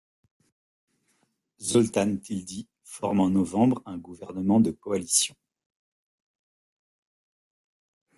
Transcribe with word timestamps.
Zoltán 1.61 2.21
Tildy 2.21 2.67
forme 2.83 3.19
en 3.21 3.29
novembre 3.29 3.83
un 3.85 3.99
gouvernement 3.99 4.59
de 4.59 4.71
coalition. 4.71 5.35